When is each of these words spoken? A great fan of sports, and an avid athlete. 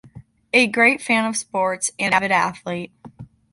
A 0.51 0.65
great 0.65 0.99
fan 0.99 1.25
of 1.25 1.37
sports, 1.37 1.91
and 1.99 2.07
an 2.07 2.13
avid 2.23 2.31
athlete. 2.31 2.91